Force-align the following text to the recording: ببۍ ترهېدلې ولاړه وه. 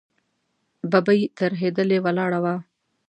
ببۍ 0.91 1.21
ترهېدلې 1.37 1.97
ولاړه 2.05 2.39
وه. 2.43 2.55